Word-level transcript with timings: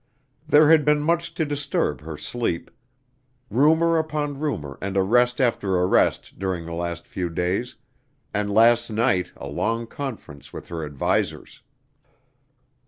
There 0.47 0.71
had 0.71 0.83
been 0.83 1.01
much 1.01 1.35
to 1.35 1.45
disturb 1.45 2.01
her 2.01 2.17
sleep, 2.17 2.71
rumor 3.51 3.99
upon 3.99 4.39
rumor 4.39 4.79
and 4.81 4.97
arrest 4.97 5.39
after 5.39 5.75
arrest 5.75 6.39
during 6.39 6.65
the 6.65 6.73
last 6.73 7.05
few 7.07 7.29
days, 7.29 7.75
and 8.33 8.49
last 8.49 8.89
night 8.89 9.31
a 9.35 9.45
long 9.47 9.85
conference 9.85 10.51
with 10.51 10.69
her 10.69 10.83
advisers. 10.83 11.61